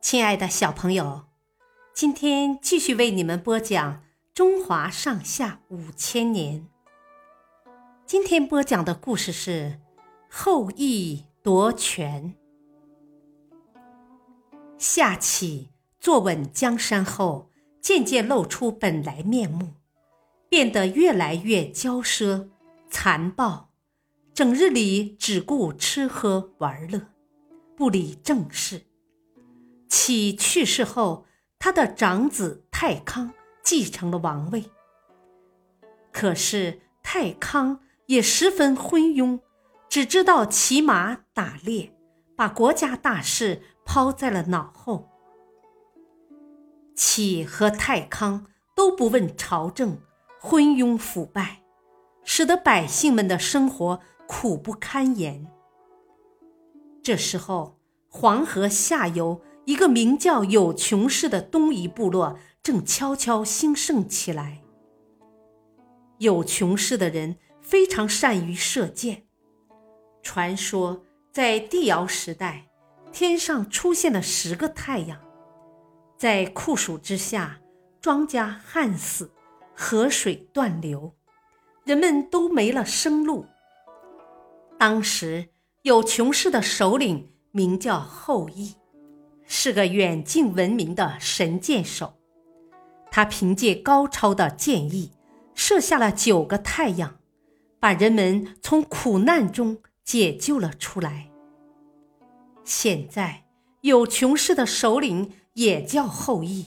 [0.00, 1.26] 亲爱的小朋友，
[1.92, 3.94] 今天继续为你们播讲
[4.32, 6.66] 《中华上下五千年》。
[8.06, 9.78] 今天播讲的故事是
[10.30, 12.34] 后羿夺权。
[14.78, 15.68] 夏启
[16.00, 17.50] 坐稳江山后，
[17.82, 19.74] 渐渐露出本来面目，
[20.48, 22.48] 变得越来越骄奢、
[22.88, 23.68] 残暴，
[24.32, 27.08] 整日里只顾吃喝玩乐，
[27.76, 28.86] 不理政事。
[29.90, 31.26] 启去世后，
[31.58, 34.70] 他的长子太康继承了王位。
[36.12, 39.40] 可是太康也十分昏庸，
[39.88, 41.92] 只知道骑马打猎，
[42.36, 45.08] 把国家大事抛在了脑后。
[46.94, 48.46] 启和太康
[48.76, 49.98] 都不问朝政，
[50.40, 51.62] 昏庸腐败，
[52.22, 55.48] 使得百姓们的生活苦不堪言。
[57.02, 59.42] 这时候，黄河下游。
[59.70, 64.62] 一个名叫有穷氏的东夷部落正悄悄兴盛起来。
[66.18, 69.28] 有穷氏的人非常善于射箭。
[70.24, 72.66] 传说在帝尧时代，
[73.12, 75.16] 天上出现了十个太阳，
[76.18, 77.60] 在酷暑之下，
[78.00, 79.30] 庄稼旱死，
[79.76, 81.14] 河水断流，
[81.84, 83.46] 人们都没了生路。
[84.76, 85.50] 当时
[85.82, 88.74] 有穷氏的首领名叫后羿。
[89.52, 92.14] 是个远近闻名的神箭手，
[93.10, 95.10] 他凭借高超的箭艺，
[95.56, 97.18] 射下了九个太阳，
[97.80, 101.32] 把人们从苦难中解救了出来。
[102.62, 103.42] 现在
[103.80, 106.66] 有穷氏的首领也叫后羿。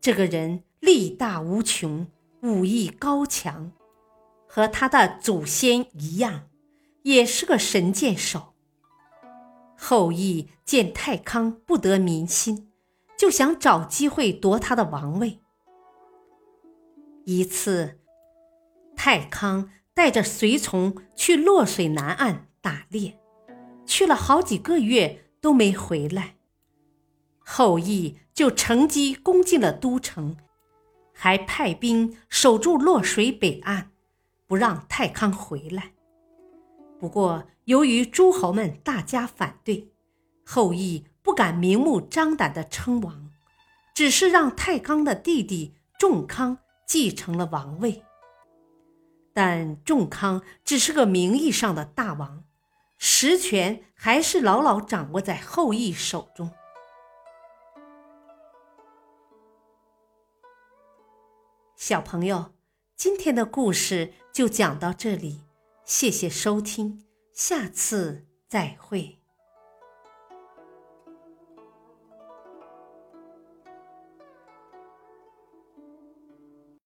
[0.00, 2.06] 这个人力大无穷，
[2.42, 3.72] 武艺高强，
[4.46, 6.48] 和他的祖先一样，
[7.02, 8.54] 也是个神箭手。
[9.80, 12.72] 后羿见太康不得民心，
[13.16, 15.38] 就想找机会夺他的王位。
[17.24, 18.00] 一次，
[18.96, 23.18] 太康带着随从去洛水南岸打猎，
[23.86, 26.34] 去了好几个月都没回来。
[27.38, 30.36] 后羿就乘机攻进了都城，
[31.12, 33.92] 还派兵守住洛水北岸，
[34.46, 35.92] 不让太康回来。
[36.98, 39.92] 不过，由于诸侯们大加反对，
[40.42, 43.30] 后羿不敢明目张胆的称王，
[43.94, 48.02] 只是让太康的弟弟仲康继承了王位。
[49.34, 52.42] 但仲康只是个名义上的大王，
[52.96, 56.50] 实权还是牢牢掌握在后羿手中。
[61.76, 62.54] 小朋友，
[62.96, 65.42] 今天的故事就讲到这里。
[65.84, 67.04] 谢谢收听，
[67.38, 69.17] 下次再会。